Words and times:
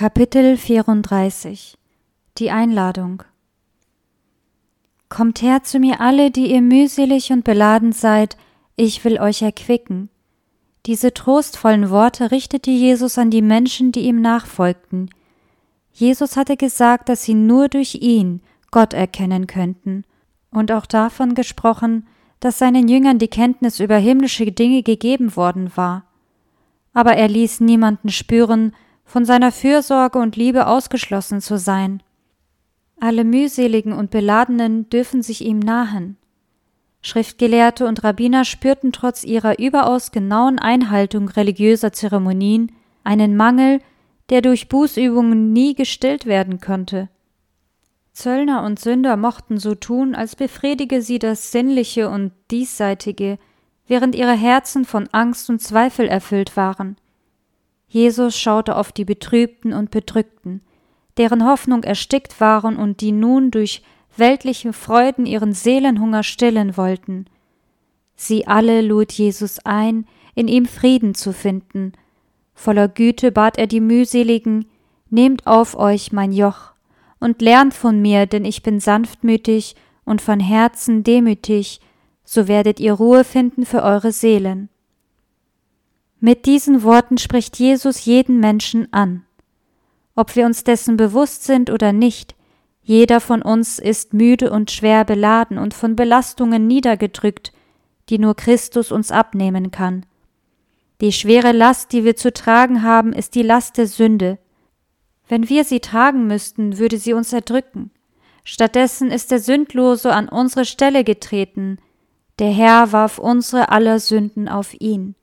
Kapitel 0.00 0.56
34 0.56 1.76
Die 2.38 2.50
Einladung 2.50 3.22
Kommt 5.10 5.42
her 5.42 5.62
zu 5.62 5.78
mir 5.78 6.00
alle, 6.00 6.30
die 6.30 6.52
ihr 6.52 6.62
mühselig 6.62 7.32
und 7.32 7.44
beladen 7.44 7.92
seid, 7.92 8.38
ich 8.76 9.04
will 9.04 9.20
euch 9.20 9.42
erquicken. 9.42 10.08
Diese 10.86 11.12
trostvollen 11.12 11.90
Worte 11.90 12.30
richtete 12.30 12.70
Jesus 12.70 13.18
an 13.18 13.28
die 13.28 13.42
Menschen, 13.42 13.92
die 13.92 14.06
ihm 14.06 14.22
nachfolgten. 14.22 15.10
Jesus 15.92 16.38
hatte 16.38 16.56
gesagt, 16.56 17.10
dass 17.10 17.24
sie 17.24 17.34
nur 17.34 17.68
durch 17.68 17.96
ihn 17.96 18.40
Gott 18.70 18.94
erkennen 18.94 19.46
könnten, 19.46 20.04
und 20.50 20.72
auch 20.72 20.86
davon 20.86 21.34
gesprochen, 21.34 22.06
dass 22.40 22.58
seinen 22.58 22.88
Jüngern 22.88 23.18
die 23.18 23.28
Kenntnis 23.28 23.80
über 23.80 23.98
himmlische 23.98 24.50
Dinge 24.50 24.82
gegeben 24.82 25.36
worden 25.36 25.70
war. 25.74 26.06
Aber 26.94 27.16
er 27.16 27.28
ließ 27.28 27.60
niemanden 27.60 28.08
spüren, 28.08 28.72
von 29.10 29.24
seiner 29.24 29.50
Fürsorge 29.50 30.20
und 30.20 30.36
Liebe 30.36 30.68
ausgeschlossen 30.68 31.40
zu 31.40 31.58
sein. 31.58 32.00
Alle 33.00 33.24
mühseligen 33.24 33.92
und 33.92 34.12
beladenen 34.12 34.88
dürfen 34.88 35.20
sich 35.22 35.44
ihm 35.44 35.58
nahen. 35.58 36.16
Schriftgelehrte 37.02 37.88
und 37.88 38.04
Rabbiner 38.04 38.44
spürten 38.44 38.92
trotz 38.92 39.24
ihrer 39.24 39.58
überaus 39.58 40.12
genauen 40.12 40.60
Einhaltung 40.60 41.28
religiöser 41.28 41.92
Zeremonien 41.92 42.70
einen 43.02 43.36
Mangel, 43.36 43.80
der 44.28 44.42
durch 44.42 44.68
Bußübungen 44.68 45.52
nie 45.52 45.74
gestillt 45.74 46.26
werden 46.26 46.60
konnte. 46.60 47.08
Zöllner 48.12 48.62
und 48.62 48.78
Sünder 48.78 49.16
mochten 49.16 49.58
so 49.58 49.74
tun, 49.74 50.14
als 50.14 50.36
befriedige 50.36 51.02
sie 51.02 51.18
das 51.18 51.50
Sinnliche 51.50 52.08
und 52.10 52.30
Diesseitige, 52.52 53.38
während 53.88 54.14
ihre 54.14 54.34
Herzen 54.34 54.84
von 54.84 55.08
Angst 55.10 55.50
und 55.50 55.60
Zweifel 55.60 56.06
erfüllt 56.06 56.56
waren. 56.56 56.96
Jesus 57.90 58.38
schaute 58.38 58.76
auf 58.76 58.92
die 58.92 59.04
Betrübten 59.04 59.72
und 59.72 59.90
Bedrückten, 59.90 60.62
deren 61.16 61.44
Hoffnung 61.44 61.82
erstickt 61.82 62.40
waren 62.40 62.76
und 62.76 63.00
die 63.00 63.12
nun 63.12 63.50
durch 63.50 63.82
weltliche 64.16 64.72
Freuden 64.72 65.26
ihren 65.26 65.52
Seelenhunger 65.52 66.22
stillen 66.22 66.76
wollten. 66.76 67.26
Sie 68.14 68.46
alle 68.46 68.80
lud 68.80 69.10
Jesus 69.10 69.58
ein, 69.64 70.06
in 70.36 70.46
ihm 70.46 70.66
Frieden 70.66 71.14
zu 71.14 71.32
finden. 71.32 71.92
Voller 72.54 72.86
Güte 72.86 73.32
bat 73.32 73.58
er 73.58 73.66
die 73.66 73.80
mühseligen, 73.80 74.66
Nehmt 75.12 75.48
auf 75.48 75.76
euch 75.76 76.12
mein 76.12 76.30
Joch 76.30 76.70
und 77.18 77.42
lernt 77.42 77.74
von 77.74 78.00
mir, 78.00 78.26
denn 78.26 78.44
ich 78.44 78.62
bin 78.62 78.78
sanftmütig 78.78 79.74
und 80.04 80.22
von 80.22 80.38
Herzen 80.38 81.02
demütig, 81.02 81.80
so 82.24 82.46
werdet 82.46 82.78
ihr 82.78 82.92
Ruhe 82.92 83.24
finden 83.24 83.66
für 83.66 83.82
eure 83.82 84.12
Seelen. 84.12 84.68
Mit 86.20 86.44
diesen 86.44 86.82
Worten 86.82 87.16
spricht 87.16 87.58
Jesus 87.58 88.04
jeden 88.04 88.40
Menschen 88.40 88.92
an. 88.92 89.24
Ob 90.14 90.36
wir 90.36 90.44
uns 90.44 90.64
dessen 90.64 90.98
bewusst 90.98 91.44
sind 91.44 91.70
oder 91.70 91.92
nicht, 91.94 92.34
jeder 92.82 93.20
von 93.20 93.40
uns 93.40 93.78
ist 93.78 94.12
müde 94.12 94.50
und 94.50 94.70
schwer 94.70 95.06
beladen 95.06 95.56
und 95.56 95.72
von 95.72 95.96
Belastungen 95.96 96.66
niedergedrückt, 96.66 97.52
die 98.10 98.18
nur 98.18 98.34
Christus 98.34 98.92
uns 98.92 99.10
abnehmen 99.10 99.70
kann. 99.70 100.04
Die 101.00 101.12
schwere 101.12 101.52
Last, 101.52 101.92
die 101.92 102.04
wir 102.04 102.16
zu 102.16 102.32
tragen 102.32 102.82
haben, 102.82 103.14
ist 103.14 103.34
die 103.34 103.42
Last 103.42 103.78
der 103.78 103.86
Sünde. 103.86 104.38
Wenn 105.26 105.48
wir 105.48 105.64
sie 105.64 105.80
tragen 105.80 106.26
müssten, 106.26 106.76
würde 106.76 106.98
sie 106.98 107.14
uns 107.14 107.32
erdrücken. 107.32 107.92
Stattdessen 108.44 109.10
ist 109.10 109.30
der 109.30 109.38
Sündlose 109.38 110.12
an 110.12 110.28
unsere 110.28 110.66
Stelle 110.66 111.04
getreten. 111.04 111.78
Der 112.38 112.50
Herr 112.50 112.92
warf 112.92 113.18
unsere 113.18 113.70
aller 113.70 114.00
Sünden 114.00 114.48
auf 114.48 114.74
ihn. 114.78 115.14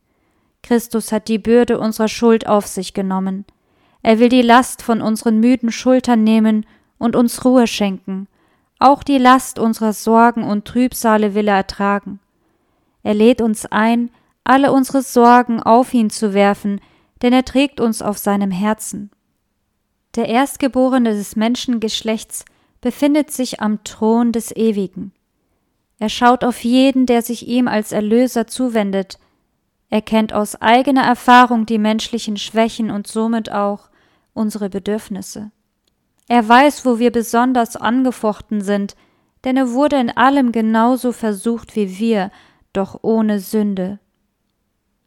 Christus 0.68 1.14
hat 1.14 1.30
die 1.30 1.38
Bürde 1.38 1.80
unserer 1.80 2.10
Schuld 2.10 2.46
auf 2.46 2.68
sich 2.68 2.94
genommen. 2.94 3.46
Er 4.02 4.20
will 4.20 4.28
die 4.28 4.42
Last 4.42 4.82
von 4.82 5.02
unseren 5.02 5.40
müden 5.40 5.72
Schultern 5.72 6.26
nehmen 6.26 6.66
und 6.98 7.16
uns 7.16 7.46
Ruhe 7.46 7.68
schenken. 7.68 8.28
Auch 8.78 9.02
die 9.04 9.18
Last 9.18 9.60
unserer 9.60 9.94
Sorgen 9.94 10.44
und 10.44 10.66
Trübsale 10.66 11.34
will 11.36 11.48
er 11.48 11.56
ertragen. 11.56 12.20
Er 13.02 13.14
lädt 13.14 13.42
uns 13.42 13.66
ein, 13.66 14.11
alle 14.44 14.73
unsere 14.73 15.04
Sorgen 15.04 15.64
auf 15.64 15.94
ihn 15.94 16.10
zu 16.10 16.33
werfen, 16.33 16.82
denn 17.22 17.32
er 17.32 17.45
trägt 17.45 17.80
uns 17.80 18.02
auf 18.02 18.17
seinem 18.17 18.52
Herzen. 18.52 19.10
Der 20.16 20.28
Erstgeborene 20.28 21.14
des 21.14 21.38
Menschengeschlechts 21.38 22.44
befindet 22.82 23.32
sich 23.32 23.61
am 23.61 23.86
Thron 23.86 24.34
des 24.34 24.54
Ewigen. 24.54 25.14
Er 25.98 26.10
schaut 26.10 26.44
auf 26.44 26.61
jeden, 26.66 27.05
der 27.05 27.22
sich 27.22 27.48
ihm 27.48 27.70
als 27.70 27.94
Erlöser 27.94 28.48
zuwendet, 28.48 29.17
er 29.89 30.02
kennt 30.02 30.33
aus 30.33 30.61
eigener 30.61 31.03
Erfahrung 31.03 31.65
die 31.65 31.77
menschlichen 31.77 32.37
Schwächen 32.37 32.92
und 32.92 33.08
somit 33.08 33.52
auch 33.52 33.89
unsere 34.33 34.70
Bedürfnisse. 34.70 35.52
Er 36.27 36.48
weiß, 36.48 36.86
wo 36.86 36.99
wir 36.99 37.11
besonders 37.11 37.77
angefochten 37.77 38.61
sind, 38.61 38.95
denn 39.43 39.55
er 39.55 39.71
wurde 39.71 39.98
in 39.98 40.09
allem 40.09 40.52
genauso 40.52 41.14
versucht 41.14 41.75
wie 41.75 41.99
wir, 41.99 42.31
doch 42.73 42.99
ohne 43.02 43.39
Sünde. 43.39 43.99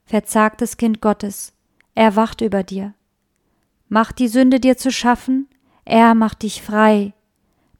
Verzagtes 0.06 0.78
Kind 0.78 1.02
Gottes, 1.02 1.52
er 1.94 2.16
wacht 2.16 2.40
über 2.40 2.62
dir. 2.62 2.94
Macht 3.88 4.18
die 4.18 4.28
Sünde 4.28 4.60
dir 4.60 4.76
zu 4.76 4.90
schaffen? 4.90 5.48
Er 5.84 6.14
macht 6.14 6.42
dich 6.42 6.62
frei. 6.62 7.12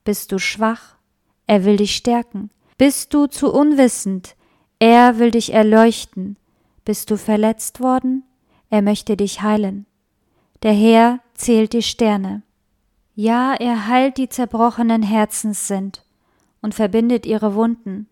Bist 0.03 0.31
du 0.31 0.37
schwach? 0.37 0.95
Er 1.47 1.65
will 1.65 1.77
dich 1.77 1.95
stärken. 1.95 2.51
Bist 2.77 3.13
du 3.13 3.27
zu 3.27 3.51
unwissend? 3.51 4.35
Er 4.79 5.19
will 5.19 5.31
dich 5.31 5.53
erleuchten. 5.53 6.37
Bist 6.83 7.11
du 7.11 7.17
verletzt 7.17 7.79
worden? 7.79 8.23
Er 8.69 8.81
möchte 8.81 9.15
dich 9.15 9.41
heilen. 9.41 9.85
Der 10.63 10.73
Herr 10.73 11.19
zählt 11.35 11.73
die 11.73 11.83
Sterne. 11.83 12.41
Ja, 13.13 13.53
er 13.53 13.87
heilt 13.87 14.17
die 14.17 14.29
zerbrochenen 14.29 15.03
Herzens 15.03 15.67
sind 15.67 16.03
und 16.61 16.73
verbindet 16.73 17.25
ihre 17.25 17.53
Wunden. 17.53 18.07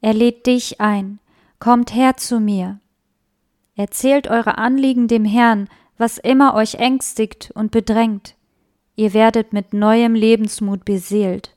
Er 0.00 0.14
lädt 0.14 0.46
dich 0.46 0.80
ein. 0.80 1.18
Kommt 1.58 1.94
her 1.94 2.16
zu 2.16 2.40
mir. 2.40 2.78
Erzählt 3.74 4.28
eure 4.28 4.58
Anliegen 4.58 5.08
dem 5.08 5.24
Herrn, 5.24 5.68
was 5.96 6.18
immer 6.18 6.54
euch 6.54 6.74
ängstigt 6.74 7.50
und 7.54 7.70
bedrängt. 7.70 8.36
Ihr 8.94 9.14
werdet 9.14 9.52
mit 9.52 9.72
neuem 9.72 10.14
Lebensmut 10.14 10.84
beseelt. 10.84 11.56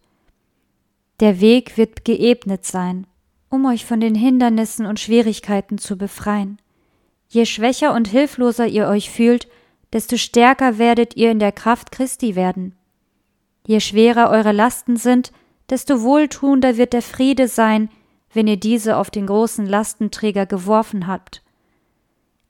Der 1.19 1.41
Weg 1.41 1.77
wird 1.77 2.05
geebnet 2.05 2.65
sein 2.65 3.07
um 3.49 3.65
euch 3.65 3.85
von 3.85 3.99
den 3.99 4.15
Hindernissen 4.15 4.85
und 4.85 4.99
Schwierigkeiten 4.99 5.77
zu 5.77 5.97
befreien. 5.97 6.59
Je 7.27 7.45
schwächer 7.45 7.93
und 7.93 8.07
hilfloser 8.07 8.67
ihr 8.67 8.87
euch 8.87 9.09
fühlt, 9.09 9.47
desto 9.93 10.17
stärker 10.17 10.77
werdet 10.77 11.15
ihr 11.15 11.31
in 11.31 11.39
der 11.39 11.51
Kraft 11.51 11.91
Christi 11.91 12.35
werden. 12.35 12.75
Je 13.65 13.79
schwerer 13.79 14.29
eure 14.29 14.51
Lasten 14.51 14.97
sind, 14.97 15.31
desto 15.69 16.01
wohltuender 16.01 16.77
wird 16.77 16.93
der 16.93 17.01
Friede 17.01 17.47
sein, 17.47 17.89
wenn 18.33 18.47
ihr 18.47 18.57
diese 18.57 18.97
auf 18.97 19.09
den 19.09 19.27
großen 19.27 19.65
Lastenträger 19.65 20.45
geworfen 20.45 21.07
habt. 21.07 21.41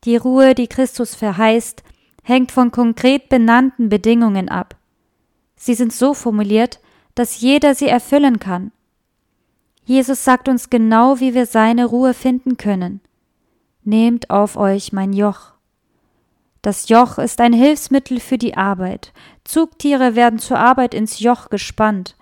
Die 0.04 0.18
Ruhe, 0.18 0.56
die 0.56 0.68
Christus 0.68 1.16
verheißt, 1.16 1.84
hängt 2.24 2.52
von 2.52 2.72
konkret 2.72 3.30
benannten 3.30 3.90
Bedingungen 3.90 4.50
ab. 4.50 4.76
Sie 5.56 5.76
sind 5.76 5.94
so 5.94 6.14
formuliert, 6.14 6.80
dass 7.14 7.40
jeder 7.40 7.76
sie 7.76 7.88
erfüllen 7.88 8.40
kann. 8.40 8.72
Jesus 9.86 10.24
sagt 10.24 10.50
uns 10.50 10.70
genau, 10.70 11.20
wie 11.20 11.34
wir 11.34 11.46
seine 11.46 11.86
Ruhe 11.86 12.14
finden 12.14 12.58
können. 12.58 13.02
Nehmt 13.84 14.32
auf 14.32 14.58
euch 14.58 14.92
mein 14.92 15.14
Joch. 15.14 15.54
Das 16.64 16.90
Joch 16.90 17.20
ist 17.20 17.40
ein 17.40 17.54
Hilfsmittel 17.54 18.20
für 18.20 18.40
die 18.40 18.58
Arbeit. 18.58 19.14
Zugtiere 19.44 20.16
werden 20.16 20.40
zur 20.40 20.58
Arbeit 20.58 20.96
ins 20.96 21.20
Joch 21.20 21.50
gespannt. 21.50 22.16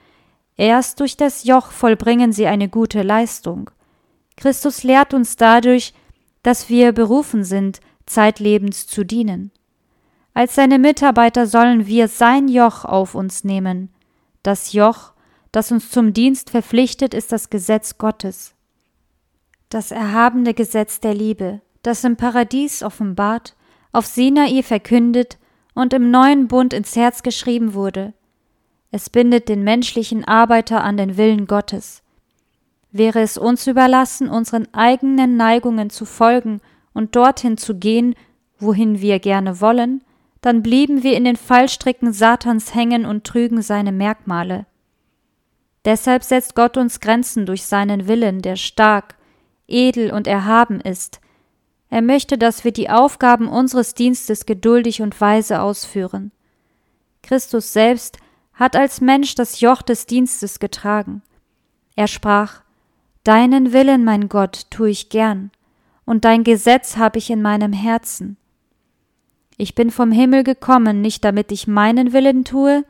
Erst 0.58 1.00
durch 1.00 1.16
das 1.16 1.46
Joch 1.46 1.72
vollbringen 1.72 2.34
sie 2.34 2.48
eine 2.48 2.68
gute 2.68 3.02
Leistung. 3.02 3.72
Christus 4.36 4.84
lehrt 4.84 5.14
uns 5.14 5.38
dadurch, 5.38 5.94
dass 6.44 6.68
wir 6.68 6.92
berufen 6.92 7.46
sind, 7.46 7.80
zeitlebens 8.06 8.86
zu 8.86 9.06
dienen. 9.06 9.52
Als 10.34 10.56
seine 10.56 10.80
Mitarbeiter 10.80 11.48
sollen 11.48 11.88
wir 11.88 12.10
sein 12.10 12.50
Joch 12.50 12.84
auf 12.84 13.16
uns 13.16 13.46
nehmen. 13.46 13.90
Das 14.42 14.74
Joch 14.74 15.13
das 15.54 15.72
uns 15.72 15.92
zum 15.92 16.12
Dienst 16.14 16.50
verpflichtet, 16.50 17.14
ist 17.14 17.32
das 17.32 17.50
Gesetz 17.50 17.98
Gottes. 17.98 18.56
Das 19.70 19.92
erhabene 19.92 20.54
Gesetz 20.54 21.00
der 21.00 21.14
Liebe, 21.14 21.62
das 21.84 22.04
im 22.04 22.18
Paradies 22.18 22.84
offenbart, 22.84 23.56
auf 23.92 24.08
Sinai 24.08 24.64
verkündet 24.64 25.38
und 25.76 25.94
im 25.94 26.12
neuen 26.12 26.48
Bund 26.48 26.74
ins 26.74 26.96
Herz 26.96 27.24
geschrieben 27.24 27.76
wurde. 27.76 28.14
Es 28.92 29.10
bindet 29.10 29.48
den 29.48 29.64
menschlichen 29.64 30.26
Arbeiter 30.26 30.84
an 30.84 30.98
den 30.98 31.18
Willen 31.18 31.46
Gottes. 31.46 32.02
Wäre 32.92 33.22
es 33.22 33.38
uns 33.38 33.68
überlassen, 33.68 34.30
unseren 34.30 34.68
eigenen 34.74 35.38
Neigungen 35.38 35.92
zu 35.92 36.06
folgen 36.06 36.62
und 36.94 37.16
dorthin 37.16 37.58
zu 37.58 37.76
gehen, 37.76 38.16
wohin 38.58 39.02
wir 39.02 39.20
gerne 39.20 39.62
wollen, 39.62 40.04
dann 40.42 40.64
blieben 40.64 41.04
wir 41.04 41.16
in 41.16 41.26
den 41.26 41.36
Fallstricken 41.36 42.12
Satans 42.12 42.74
hängen 42.74 43.06
und 43.06 43.24
trügen 43.24 43.62
seine 43.62 43.92
Merkmale. 43.92 44.66
Deshalb 45.86 46.24
setzt 46.24 46.56
Gott 46.56 46.78
uns 46.78 47.00
Grenzen 47.00 47.46
durch 47.46 47.64
seinen 47.64 48.08
Willen, 48.08 48.42
der 48.42 48.56
stark, 48.56 49.16
edel 49.68 50.12
und 50.12 50.28
erhaben 50.28 50.80
ist. 50.80 51.20
Er 51.90 52.02
möchte, 52.02 52.38
dass 52.38 52.64
wir 52.64 52.72
die 52.72 52.90
Aufgaben 52.90 53.48
unseres 53.48 53.94
Dienstes 53.94 54.46
geduldig 54.46 55.02
und 55.02 55.20
weise 55.20 55.62
ausführen. 55.62 56.32
Christus 57.22 57.74
selbst, 57.74 58.18
hat 58.54 58.76
als 58.76 59.02
Mensch 59.02 59.36
das 59.36 59.62
Joch 59.62 59.82
des 59.82 60.06
Dienstes 60.06 60.60
getragen. 60.60 61.22
Er 61.96 62.08
sprach 62.08 62.62
Deinen 63.24 63.74
Willen, 63.74 64.04
mein 64.04 64.28
Gott, 64.28 64.68
tu 64.70 64.86
ich 64.86 65.10
gern, 65.10 65.52
und 66.06 66.26
dein 66.26 66.44
Gesetz 66.44 66.98
habe 66.98 67.18
ich 67.18 67.30
in 67.30 67.42
meinem 67.42 67.74
Herzen. 67.74 68.38
Ich 69.58 69.76
bin 69.76 69.92
vom 69.92 70.12
Himmel 70.12 70.44
gekommen, 70.44 71.02
nicht 71.02 71.24
damit 71.24 71.52
ich 71.52 71.68
meinen 71.68 72.12
Willen 72.12 72.44
tue, 72.44 72.84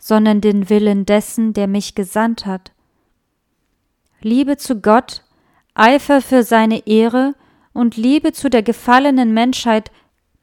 sondern 0.00 0.40
den 0.40 0.68
Willen 0.68 1.06
dessen, 1.06 1.52
der 1.52 1.68
mich 1.68 1.94
gesandt 1.94 2.46
hat. 2.46 2.72
Liebe 4.20 4.56
zu 4.56 4.80
Gott, 4.80 5.22
Eifer 5.74 6.20
für 6.20 6.42
seine 6.42 6.86
Ehre 6.86 7.34
und 7.72 7.96
Liebe 7.96 8.32
zu 8.32 8.50
der 8.50 8.62
gefallenen 8.64 9.32
Menschheit 9.32 9.92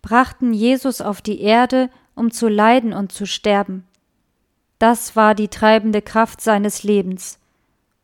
brachten 0.01 0.53
Jesus 0.53 1.01
auf 1.01 1.21
die 1.21 1.41
Erde, 1.41 1.89
um 2.15 2.31
zu 2.31 2.47
leiden 2.47 2.93
und 2.93 3.11
zu 3.11 3.25
sterben. 3.25 3.83
Das 4.79 5.15
war 5.15 5.35
die 5.35 5.49
treibende 5.49 6.01
Kraft 6.01 6.39
seines 6.39 6.83
Lebens. 6.83 7.39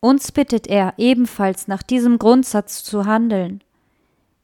Uns 0.00 0.32
bittet 0.32 0.66
er 0.66 0.94
ebenfalls 0.98 1.66
nach 1.66 1.82
diesem 1.82 2.18
Grundsatz 2.18 2.84
zu 2.84 3.06
handeln. 3.06 3.62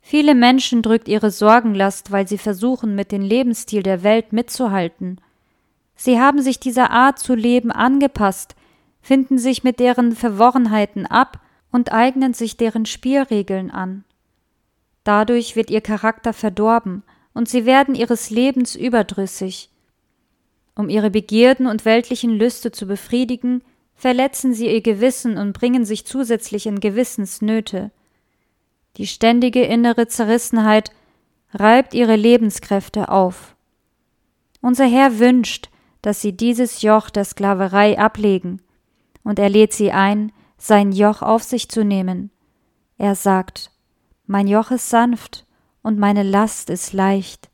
Viele 0.01 0.35
Menschen 0.35 0.81
drückt 0.81 1.07
ihre 1.07 1.31
Sorgenlast, 1.31 2.11
weil 2.11 2.27
sie 2.27 2.39
versuchen, 2.39 2.95
mit 2.95 3.13
dem 3.13 3.21
Lebensstil 3.21 3.83
der 3.83 4.03
Welt 4.03 4.33
mitzuhalten. 4.33 5.21
Sie 6.03 6.19
haben 6.19 6.41
sich 6.41 6.59
dieser 6.59 6.93
Art 6.93 7.19
zu 7.19 7.35
leben 7.35 7.71
angepasst, 7.71 8.57
finden 9.03 9.37
sich 9.37 9.65
mit 9.65 9.81
deren 9.81 10.17
Verworrenheiten 10.17 11.05
ab 11.05 11.41
und 11.71 11.93
eignen 11.93 12.33
sich 12.33 12.57
deren 12.57 12.87
Spielregeln 12.87 13.71
an. 13.71 14.05
Dadurch 15.05 15.57
wird 15.57 15.69
ihr 15.69 15.83
Charakter 15.83 16.33
verdorben 16.33 17.03
und 17.35 17.51
sie 17.51 17.67
werden 17.67 17.95
ihres 17.95 18.31
Lebens 18.31 18.77
überdrüssig. 18.77 19.69
Um 20.75 20.89
ihre 20.89 21.11
Begierden 21.11 21.67
und 21.67 21.85
weltlichen 21.85 22.31
Lüste 22.31 22.73
zu 22.73 22.87
befriedigen, 22.87 23.63
verletzen 23.95 24.55
sie 24.55 24.73
ihr 24.73 24.81
Gewissen 24.81 25.37
und 25.37 25.53
bringen 25.53 25.85
sich 25.85 26.07
zusätzlich 26.07 26.65
in 26.65 26.81
Gewissensnöte. 26.81 27.91
Die 28.97 29.07
ständige 29.07 29.65
innere 29.65 30.09
Zerrissenheit 30.09 30.93
reibt 31.53 31.93
ihre 31.93 32.17
Lebenskräfte 32.17 33.11
auf. 33.11 33.55
Unser 34.63 34.87
Herr 34.87 35.19
wünscht, 35.19 35.69
dass 36.03 36.21
sie 36.21 36.33
dieses 36.33 36.83
Joch 36.83 37.11
der 37.11 37.25
Sklaverei 37.25 37.99
ablegen, 37.99 38.63
und 39.23 39.39
er 39.39 39.49
lädt 39.49 39.73
sie 39.73 39.93
ein, 39.93 40.33
sein 40.57 40.93
Joch 40.93 41.23
auf 41.23 41.43
sich 41.43 41.69
zu 41.69 41.85
nehmen. 41.85 42.31
Er 42.99 43.15
sagt, 43.15 43.71
Mein 44.27 44.47
Joch 44.47 44.71
ist 44.71 44.91
sanft 44.91 45.47
und 45.83 45.99
meine 45.99 46.23
Last 46.23 46.71
ist 46.71 46.93
leicht. 46.93 47.49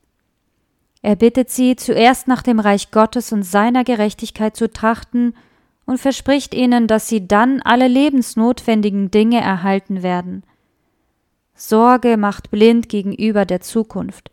Er 1.01 1.15
bittet 1.15 1.49
sie, 1.49 1.75
zuerst 1.75 2.27
nach 2.27 2.43
dem 2.43 2.59
Reich 2.59 2.91
Gottes 2.91 3.31
und 3.31 3.43
seiner 3.43 3.83
Gerechtigkeit 3.83 4.55
zu 4.55 4.71
trachten 4.71 5.35
und 5.85 5.99
verspricht 5.99 6.53
ihnen, 6.53 6.87
dass 6.87 7.07
sie 7.07 7.27
dann 7.27 7.61
alle 7.61 7.87
lebensnotwendigen 7.87 9.09
Dinge 9.09 9.39
erhalten 9.39 10.03
werden. 10.03 10.43
Sorge 11.55 12.17
macht 12.17 12.51
blind 12.51 12.89
gegenüber 12.89 13.45
der 13.45 13.61
Zukunft. 13.61 14.31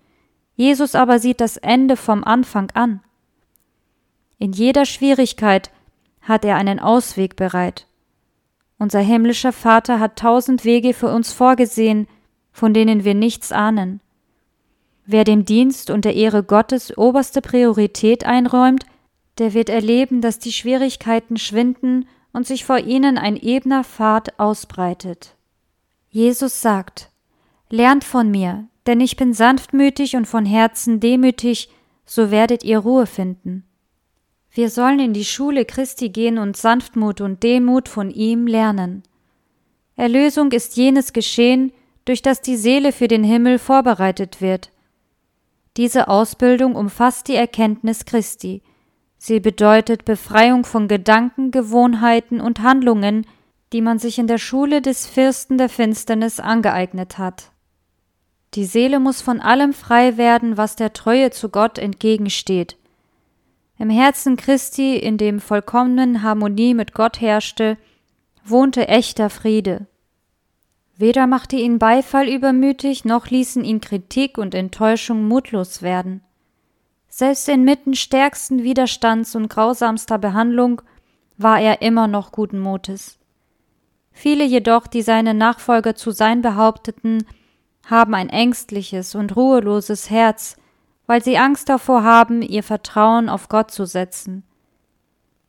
Jesus 0.56 0.96
aber 0.96 1.20
sieht 1.20 1.40
das 1.40 1.56
Ende 1.56 1.96
vom 1.96 2.24
Anfang 2.24 2.70
an. 2.72 3.00
In 4.38 4.52
jeder 4.52 4.84
Schwierigkeit 4.84 5.70
hat 6.20 6.44
er 6.44 6.56
einen 6.56 6.80
Ausweg 6.80 7.36
bereit. 7.36 7.86
Unser 8.78 9.00
himmlischer 9.00 9.52
Vater 9.52 10.00
hat 10.00 10.18
tausend 10.18 10.64
Wege 10.64 10.94
für 10.94 11.08
uns 11.08 11.32
vorgesehen, 11.32 12.08
von 12.52 12.74
denen 12.74 13.04
wir 13.04 13.14
nichts 13.14 13.52
ahnen. 13.52 14.00
Wer 15.06 15.24
dem 15.24 15.44
Dienst 15.44 15.90
und 15.90 16.04
der 16.04 16.14
Ehre 16.14 16.42
Gottes 16.42 16.96
oberste 16.96 17.42
Priorität 17.42 18.24
einräumt, 18.24 18.86
der 19.38 19.52
wird 19.52 19.68
erleben, 19.68 20.20
dass 20.20 20.38
die 20.38 20.52
Schwierigkeiten 20.52 21.36
schwinden 21.36 22.06
und 22.32 22.46
sich 22.46 22.64
vor 22.64 22.78
ihnen 22.78 23.18
ein 23.18 23.36
ebener 23.36 23.84
Pfad 23.84 24.38
ausbreitet. 24.38 25.34
Jesus 26.10 26.60
sagt, 26.60 27.10
Lernt 27.70 28.04
von 28.04 28.30
mir, 28.30 28.68
denn 28.86 29.00
ich 29.00 29.16
bin 29.16 29.32
sanftmütig 29.32 30.16
und 30.16 30.26
von 30.26 30.44
Herzen 30.44 31.00
demütig, 31.00 31.70
so 32.04 32.30
werdet 32.30 32.62
ihr 32.62 32.78
Ruhe 32.78 33.06
finden. 33.06 33.64
Wir 34.56 34.70
sollen 34.70 35.00
in 35.00 35.12
die 35.12 35.24
Schule 35.24 35.64
Christi 35.64 36.10
gehen 36.10 36.38
und 36.38 36.56
Sanftmut 36.56 37.20
und 37.20 37.42
Demut 37.42 37.88
von 37.88 38.08
ihm 38.10 38.46
lernen. 38.46 39.02
Erlösung 39.96 40.52
ist 40.52 40.76
jenes 40.76 41.12
Geschehen, 41.12 41.72
durch 42.04 42.22
das 42.22 42.40
die 42.40 42.56
Seele 42.56 42.92
für 42.92 43.08
den 43.08 43.24
Himmel 43.24 43.58
vorbereitet 43.58 44.40
wird. 44.40 44.70
Diese 45.76 46.06
Ausbildung 46.06 46.76
umfasst 46.76 47.26
die 47.26 47.34
Erkenntnis 47.34 48.04
Christi. 48.04 48.62
Sie 49.18 49.40
bedeutet 49.40 50.04
Befreiung 50.04 50.64
von 50.64 50.86
Gedanken, 50.86 51.50
Gewohnheiten 51.50 52.40
und 52.40 52.60
Handlungen, 52.60 53.26
die 53.72 53.80
man 53.80 53.98
sich 53.98 54.20
in 54.20 54.28
der 54.28 54.38
Schule 54.38 54.82
des 54.82 55.06
Fürsten 55.06 55.58
der 55.58 55.68
Finsternis 55.68 56.38
angeeignet 56.38 57.18
hat. 57.18 57.50
Die 58.54 58.66
Seele 58.66 59.00
muss 59.00 59.20
von 59.20 59.40
allem 59.40 59.72
frei 59.72 60.16
werden, 60.16 60.56
was 60.56 60.76
der 60.76 60.92
Treue 60.92 61.32
zu 61.32 61.48
Gott 61.48 61.76
entgegensteht. 61.76 62.76
Im 63.78 63.90
Herzen 63.90 64.36
Christi, 64.36 64.96
in 64.96 65.18
dem 65.18 65.40
vollkommenen 65.40 66.22
Harmonie 66.22 66.74
mit 66.74 66.94
Gott 66.94 67.20
herrschte, 67.20 67.76
wohnte 68.44 68.88
echter 68.88 69.30
Friede. 69.30 69.86
Weder 70.96 71.26
machte 71.26 71.56
ihn 71.56 71.78
Beifall 71.78 72.28
übermütig, 72.28 73.04
noch 73.04 73.26
ließen 73.26 73.64
ihn 73.64 73.80
Kritik 73.80 74.38
und 74.38 74.54
Enttäuschung 74.54 75.26
mutlos 75.26 75.82
werden. 75.82 76.22
Selbst 77.08 77.48
inmitten 77.48 77.94
stärksten 77.94 78.62
Widerstands 78.62 79.34
und 79.34 79.48
grausamster 79.48 80.18
Behandlung 80.18 80.82
war 81.36 81.60
er 81.60 81.82
immer 81.82 82.06
noch 82.06 82.30
guten 82.30 82.60
Mutes. 82.60 83.18
Viele 84.12 84.44
jedoch, 84.44 84.86
die 84.86 85.02
seine 85.02 85.34
Nachfolger 85.34 85.96
zu 85.96 86.12
sein 86.12 86.42
behaupteten, 86.42 87.26
haben 87.86 88.14
ein 88.14 88.28
ängstliches 88.28 89.16
und 89.16 89.34
ruheloses 89.34 90.10
Herz, 90.10 90.56
weil 91.06 91.22
sie 91.22 91.36
Angst 91.36 91.68
davor 91.68 92.02
haben, 92.02 92.42
ihr 92.42 92.62
Vertrauen 92.62 93.28
auf 93.28 93.48
Gott 93.48 93.70
zu 93.70 93.84
setzen. 93.86 94.44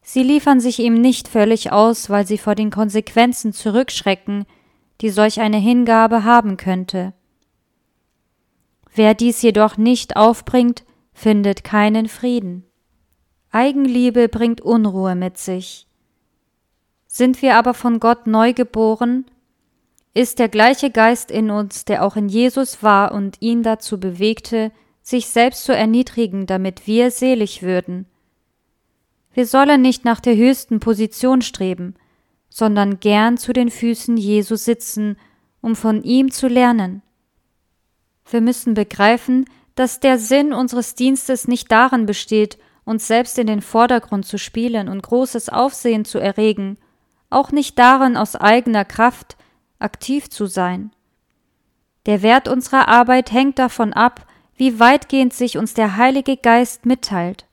Sie 0.02 0.22
liefern 0.22 0.60
sich 0.60 0.80
ihm 0.80 0.94
nicht 0.94 1.28
völlig 1.28 1.72
aus, 1.72 2.10
weil 2.10 2.28
sie 2.28 2.38
vor 2.38 2.56
den 2.56 2.70
Konsequenzen 2.70 3.54
zurückschrecken, 3.54 4.46
die 5.02 5.10
solch 5.10 5.40
eine 5.40 5.58
Hingabe 5.58 6.24
haben 6.24 6.58
könnte. 6.58 7.14
Wer 8.94 9.14
dies 9.14 9.42
jedoch 9.42 9.78
nicht 9.78 10.16
aufbringt, 10.16 10.84
findet 11.14 11.64
keinen 11.64 12.08
Frieden. 12.08 12.66
Eigenliebe 13.52 14.30
bringt 14.30 14.62
Unruhe 14.62 15.16
mit 15.16 15.38
sich. 15.38 15.88
Sind 17.08 17.42
wir 17.42 17.56
aber 17.56 17.74
von 17.74 18.00
Gott 18.00 18.28
neu 18.28 18.54
geboren, 18.54 19.26
ist 20.14 20.40
der 20.40 20.50
gleiche 20.50 20.92
Geist 20.92 21.32
in 21.32 21.50
uns, 21.50 21.84
der 21.84 22.06
auch 22.06 22.16
in 22.16 22.30
Jesus 22.30 22.84
war 22.84 23.12
und 23.12 23.42
ihn 23.42 23.64
dazu 23.64 24.00
bewegte, 24.00 24.72
sich 25.06 25.28
selbst 25.28 25.66
zu 25.66 25.76
erniedrigen, 25.76 26.48
damit 26.48 26.88
wir 26.88 27.12
selig 27.12 27.62
würden. 27.62 28.08
Wir 29.34 29.46
sollen 29.46 29.82
nicht 29.82 30.04
nach 30.04 30.20
der 30.20 30.36
höchsten 30.36 30.80
Position 30.80 31.44
streben, 31.44 31.94
sondern 32.50 33.00
gern 33.00 33.38
zu 33.38 33.54
den 33.54 33.70
Füßen 33.70 34.18
Jesu 34.18 34.56
sitzen, 34.56 35.18
um 35.62 35.76
von 35.76 36.02
ihm 36.04 36.32
zu 36.32 36.48
lernen. 36.48 37.04
Wir 38.28 38.42
müssen 38.42 38.74
begreifen, 38.74 39.46
dass 39.76 40.00
der 40.00 40.18
Sinn 40.18 40.54
unseres 40.54 40.96
Dienstes 40.96 41.48
nicht 41.48 41.72
darin 41.72 42.08
besteht, 42.08 42.58
uns 42.84 43.06
selbst 43.06 43.38
in 43.38 43.46
den 43.46 43.62
Vordergrund 43.62 44.26
zu 44.26 44.40
spielen 44.40 44.90
und 44.90 45.04
großes 45.04 45.50
Aufsehen 45.50 46.06
zu 46.06 46.18
erregen, 46.18 46.78
auch 47.30 47.52
nicht 47.52 47.78
darin, 47.78 48.18
aus 48.18 48.36
eigener 48.36 48.86
Kraft 48.86 49.38
aktiv 49.78 50.32
zu 50.32 50.48
sein. 50.48 50.92
Der 52.08 52.24
Wert 52.24 52.48
unserer 52.48 52.88
Arbeit 52.88 53.32
hängt 53.32 53.60
davon 53.60 53.94
ab, 53.94 54.26
wie 54.56 54.80
weitgehend 54.80 55.34
sich 55.34 55.58
uns 55.58 55.74
der 55.74 55.98
Heilige 55.98 56.38
Geist 56.38 56.86
mitteilt. 56.86 57.46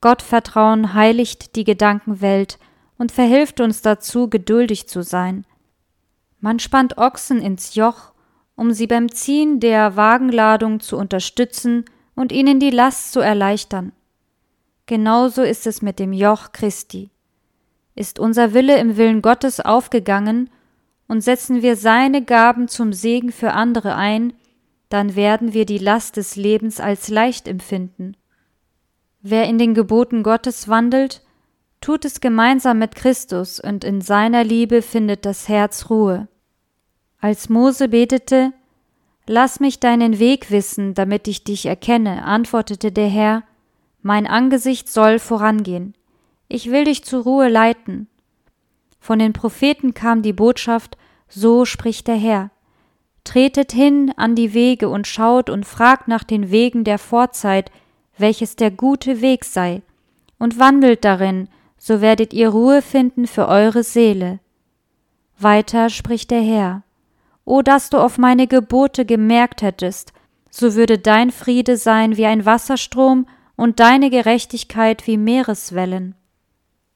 Gottvertrauen 0.00 0.94
heiligt 0.94 1.56
die 1.56 1.64
Gedankenwelt 1.64 2.58
und 2.98 3.12
verhilft 3.12 3.60
uns 3.60 3.82
dazu, 3.82 4.28
geduldig 4.28 4.88
zu 4.88 5.02
sein. 5.02 5.46
Man 6.40 6.58
spannt 6.58 6.98
Ochsen 6.98 7.40
ins 7.40 7.74
Joch, 7.74 8.12
um 8.56 8.72
sie 8.72 8.86
beim 8.86 9.10
Ziehen 9.10 9.60
der 9.60 9.96
Wagenladung 9.96 10.80
zu 10.80 10.96
unterstützen 10.96 11.84
und 12.14 12.32
ihnen 12.32 12.60
die 12.60 12.70
Last 12.70 13.12
zu 13.12 13.20
erleichtern. 13.20 13.92
Genauso 14.86 15.42
ist 15.42 15.66
es 15.66 15.82
mit 15.82 15.98
dem 15.98 16.12
Joch 16.12 16.52
Christi. 16.52 17.10
Ist 17.94 18.18
unser 18.18 18.54
Wille 18.54 18.78
im 18.78 18.96
Willen 18.96 19.22
Gottes 19.22 19.60
aufgegangen, 19.60 20.50
und 21.08 21.22
setzen 21.22 21.60
wir 21.60 21.74
seine 21.74 22.24
Gaben 22.24 22.68
zum 22.68 22.92
Segen 22.92 23.32
für 23.32 23.50
andere 23.50 23.96
ein, 23.96 24.32
dann 24.90 25.16
werden 25.16 25.54
wir 25.54 25.64
die 25.64 25.78
Last 25.78 26.18
des 26.18 26.36
Lebens 26.36 26.80
als 26.80 27.08
leicht 27.08 27.48
empfinden. 27.48 28.16
Wer 29.22 29.44
in 29.44 29.56
den 29.56 29.72
Geboten 29.72 30.22
Gottes 30.22 30.68
wandelt, 30.68 31.22
tut 31.80 32.04
es 32.04 32.20
gemeinsam 32.20 32.78
mit 32.78 32.94
Christus 32.94 33.60
und 33.60 33.84
in 33.84 34.00
seiner 34.00 34.44
Liebe 34.44 34.82
findet 34.82 35.24
das 35.24 35.48
Herz 35.48 35.88
Ruhe. 35.88 36.28
Als 37.20 37.48
Mose 37.48 37.88
betete, 37.88 38.52
Lass 39.26 39.60
mich 39.60 39.78
deinen 39.78 40.18
Weg 40.18 40.50
wissen, 40.50 40.94
damit 40.94 41.28
ich 41.28 41.44
dich 41.44 41.66
erkenne, 41.66 42.24
antwortete 42.24 42.90
der 42.90 43.06
Herr, 43.06 43.44
Mein 44.02 44.26
Angesicht 44.26 44.88
soll 44.88 45.20
vorangehen. 45.20 45.94
Ich 46.48 46.72
will 46.72 46.84
dich 46.84 47.04
zur 47.04 47.22
Ruhe 47.22 47.48
leiten. 47.48 48.08
Von 48.98 49.20
den 49.20 49.32
Propheten 49.32 49.94
kam 49.94 50.22
die 50.22 50.32
Botschaft, 50.32 50.96
so 51.28 51.64
spricht 51.64 52.08
der 52.08 52.16
Herr. 52.16 52.50
Tretet 53.24 53.72
hin 53.72 54.12
an 54.16 54.34
die 54.34 54.54
Wege 54.54 54.88
und 54.88 55.06
schaut 55.06 55.50
und 55.50 55.66
fragt 55.66 56.08
nach 56.08 56.24
den 56.24 56.50
Wegen 56.50 56.84
der 56.84 56.98
Vorzeit, 56.98 57.70
welches 58.16 58.56
der 58.56 58.70
gute 58.70 59.20
Weg 59.20 59.44
sei, 59.44 59.82
und 60.38 60.58
wandelt 60.58 61.04
darin, 61.04 61.48
so 61.76 62.00
werdet 62.00 62.32
ihr 62.32 62.50
Ruhe 62.50 62.82
finden 62.82 63.26
für 63.26 63.48
eure 63.48 63.82
Seele. 63.82 64.40
Weiter 65.38 65.88
spricht 65.88 66.30
der 66.30 66.42
Herr. 66.42 66.82
O 67.44 67.62
dass 67.62 67.90
du 67.90 67.98
auf 67.98 68.18
meine 68.18 68.46
Gebote 68.46 69.04
gemerkt 69.04 69.62
hättest, 69.62 70.12
so 70.50 70.74
würde 70.74 70.98
dein 70.98 71.30
Friede 71.30 71.76
sein 71.76 72.16
wie 72.16 72.26
ein 72.26 72.44
Wasserstrom 72.44 73.26
und 73.56 73.80
deine 73.80 74.10
Gerechtigkeit 74.10 75.06
wie 75.06 75.16
Meereswellen. 75.16 76.14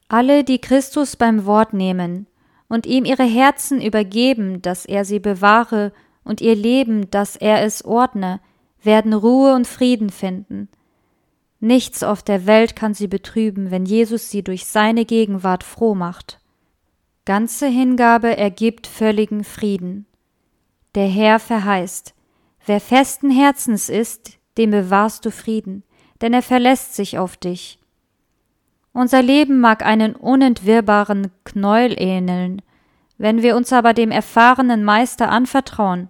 Alle, 0.07 0.43
die 0.43 0.59
Christus 0.59 1.15
beim 1.15 1.45
Wort 1.45 1.73
nehmen 1.73 2.27
und 2.67 2.85
ihm 2.85 3.05
ihre 3.05 3.23
Herzen 3.23 3.81
übergeben, 3.81 4.61
dass 4.61 4.85
er 4.85 5.05
sie 5.05 5.19
bewahre 5.19 5.91
und 6.25 6.41
ihr 6.41 6.55
Leben, 6.55 7.09
dass 7.09 7.37
er 7.37 7.63
es 7.63 7.85
ordne, 7.85 8.41
werden 8.83 9.13
Ruhe 9.13 9.55
und 9.55 9.67
Frieden 9.67 10.09
finden. 10.09 10.67
Nichts 11.61 12.03
auf 12.03 12.21
der 12.21 12.45
Welt 12.45 12.75
kann 12.75 12.93
sie 12.93 13.07
betrüben, 13.07 13.71
wenn 13.71 13.85
Jesus 13.85 14.29
sie 14.29 14.43
durch 14.43 14.65
seine 14.65 15.05
Gegenwart 15.05 15.63
froh 15.63 15.95
macht. 15.95 16.39
Ganze 17.23 17.67
Hingabe 17.67 18.37
ergibt 18.37 18.85
völligen 18.85 19.43
Frieden. 19.43 20.05
Der 20.93 21.07
Herr 21.07 21.39
verheißt, 21.39 22.13
wer 22.65 22.79
festen 22.79 23.31
Herzens 23.31 23.89
ist, 23.89 24.37
dem 24.57 24.71
bewahrst 24.71 25.25
du 25.25 25.31
Frieden, 25.31 25.83
denn 26.21 26.33
er 26.33 26.43
verlässt 26.43 26.95
sich 26.95 27.17
auf 27.17 27.37
dich. 27.37 27.79
Unser 28.93 29.21
Leben 29.21 29.59
mag 29.59 29.85
einen 29.85 30.15
unentwirrbaren 30.15 31.31
Knäuel 31.43 31.95
ähneln, 31.97 32.61
wenn 33.17 33.41
wir 33.41 33.55
uns 33.55 33.73
aber 33.73 33.93
dem 33.93 34.11
erfahrenen 34.11 34.83
Meister 34.83 35.29
anvertrauen, 35.29 36.07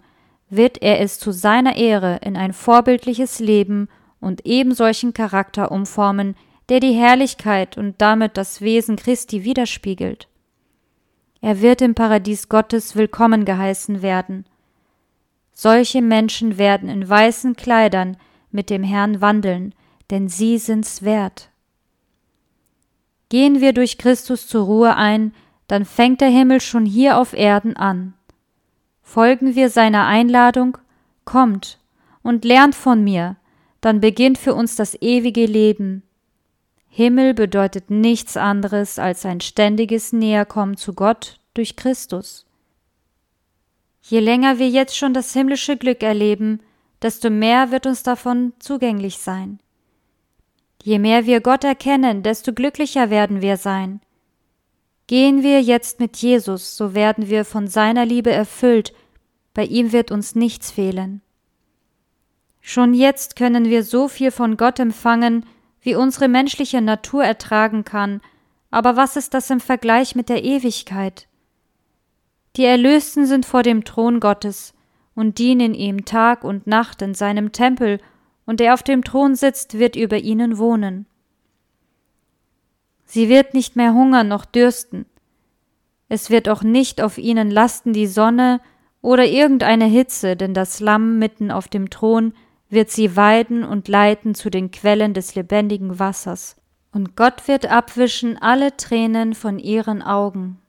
wird 0.49 0.81
er 0.81 1.01
es 1.01 1.19
zu 1.19 1.31
seiner 1.31 1.75
Ehre 1.75 2.19
in 2.23 2.37
ein 2.37 2.53
vorbildliches 2.53 3.39
Leben 3.39 3.89
und 4.19 4.45
ebensolchen 4.45 5.13
Charakter 5.13 5.71
umformen, 5.71 6.35
der 6.69 6.79
die 6.79 6.93
Herrlichkeit 6.93 7.77
und 7.77 8.01
damit 8.01 8.37
das 8.37 8.61
Wesen 8.61 8.95
Christi 8.95 9.43
widerspiegelt. 9.43 10.27
Er 11.41 11.61
wird 11.61 11.83
im 11.83 11.93
Paradies 11.93 12.49
Gottes 12.49 12.95
willkommen 12.95 13.45
geheißen 13.45 14.01
werden. 14.01 14.45
Solche 15.53 16.01
Menschen 16.01 16.57
werden 16.57 16.89
in 16.89 17.07
weißen 17.07 17.55
Kleidern 17.55 18.17
mit 18.49 18.71
dem 18.71 18.83
Herrn 18.83 19.21
wandeln, 19.21 19.75
denn 20.09 20.27
sie 20.27 20.57
sind's 20.57 21.03
wert. 21.03 21.49
Gehen 23.29 23.61
wir 23.61 23.73
durch 23.73 23.99
Christus 23.99 24.47
zur 24.47 24.65
Ruhe 24.65 24.95
ein, 24.95 25.33
dann 25.67 25.85
fängt 25.85 26.21
der 26.21 26.29
Himmel 26.29 26.61
schon 26.61 26.85
hier 26.85 27.19
auf 27.19 27.33
Erden 27.33 27.77
an. 27.77 28.14
Folgen 29.05 29.55
wir 29.55 29.69
seiner 29.69 30.07
Einladung, 30.07 30.77
kommt 31.25 31.79
und 32.23 32.43
lernt 32.43 32.75
von 32.75 33.03
mir, 33.03 33.37
dann 33.79 34.01
beginnt 34.01 34.37
für 34.37 34.55
uns 34.55 34.75
das 34.75 34.99
ewige 34.99 35.45
Leben. 35.45 36.01
Himmel 36.89 37.35
bedeutet 37.35 37.91
nichts 37.91 38.35
anderes 38.35 38.97
als 38.97 39.25
ein 39.25 39.41
ständiges 39.41 40.11
Näherkommen 40.11 40.75
zu 40.75 40.93
Gott 40.93 41.39
durch 41.53 41.75
Christus. 41.75 42.45
Je 44.01 44.19
länger 44.19 44.57
wir 44.57 44.69
jetzt 44.69 44.97
schon 44.97 45.13
das 45.13 45.31
himmlische 45.33 45.77
Glück 45.77 46.01
erleben, 46.01 46.59
desto 47.01 47.29
mehr 47.29 47.71
wird 47.71 47.85
uns 47.85 48.01
davon 48.01 48.53
zugänglich 48.59 49.19
sein. 49.19 49.59
Je 50.83 50.99
mehr 50.99 51.25
wir 51.27 51.41
Gott 51.41 51.63
erkennen, 51.63 52.23
desto 52.23 52.53
glücklicher 52.53 53.11
werden 53.11 53.41
wir 53.41 53.57
sein. 53.57 54.01
Gehen 55.07 55.43
wir 55.43 55.61
jetzt 55.61 55.99
mit 55.99 56.17
Jesus, 56.17 56.75
so 56.75 56.95
werden 56.95 57.29
wir 57.29 57.45
von 57.45 57.67
seiner 57.67 58.05
Liebe 58.05 58.31
erfüllt, 58.31 58.93
bei 59.53 59.65
ihm 59.65 59.91
wird 59.91 60.11
uns 60.11 60.33
nichts 60.33 60.71
fehlen. 60.71 61.21
Schon 62.59 62.95
jetzt 62.95 63.35
können 63.35 63.65
wir 63.65 63.83
so 63.83 64.07
viel 64.07 64.31
von 64.31 64.57
Gott 64.57 64.79
empfangen, 64.79 65.45
wie 65.81 65.93
unsere 65.95 66.27
menschliche 66.27 66.81
Natur 66.81 67.23
ertragen 67.23 67.83
kann, 67.83 68.21
aber 68.71 68.95
was 68.95 69.15
ist 69.15 69.35
das 69.35 69.51
im 69.51 69.59
Vergleich 69.59 70.15
mit 70.15 70.27
der 70.27 70.43
Ewigkeit? 70.43 71.27
Die 72.55 72.65
Erlösten 72.65 73.27
sind 73.27 73.45
vor 73.45 73.61
dem 73.61 73.83
Thron 73.83 74.19
Gottes 74.19 74.73
und 75.13 75.37
dienen 75.37 75.75
ihm 75.75 76.05
Tag 76.05 76.43
und 76.43 76.65
Nacht 76.65 77.01
in 77.01 77.13
seinem 77.13 77.51
Tempel, 77.51 77.99
und 78.47 78.59
der 78.59 78.73
auf 78.73 78.83
dem 78.83 79.03
Thron 79.03 79.35
sitzt, 79.35 79.79
wird 79.79 79.95
über 79.95 80.17
ihnen 80.17 80.57
wohnen. 80.57 81.07
Sie 83.05 83.29
wird 83.29 83.53
nicht 83.53 83.75
mehr 83.75 83.93
hungern 83.93 84.27
noch 84.27 84.45
dürsten. 84.45 85.05
Es 86.09 86.29
wird 86.29 86.49
auch 86.49 86.63
nicht 86.63 87.01
auf 87.01 87.17
ihnen 87.17 87.49
lasten 87.49 87.93
die 87.93 88.07
Sonne 88.07 88.61
oder 89.01 89.25
irgendeine 89.25 89.85
Hitze, 89.85 90.35
denn 90.35 90.53
das 90.53 90.79
Lamm 90.79 91.19
mitten 91.19 91.51
auf 91.51 91.67
dem 91.67 91.89
Thron 91.89 92.33
wird 92.69 92.89
sie 92.89 93.15
weiden 93.15 93.63
und 93.63 93.87
leiten 93.87 94.35
zu 94.35 94.49
den 94.49 94.71
Quellen 94.71 95.13
des 95.13 95.35
lebendigen 95.35 95.99
Wassers. 95.99 96.57
Und 96.91 97.15
Gott 97.15 97.47
wird 97.47 97.69
abwischen 97.69 98.41
alle 98.41 98.75
Tränen 98.77 99.33
von 99.33 99.59
ihren 99.59 100.01
Augen. 100.01 100.59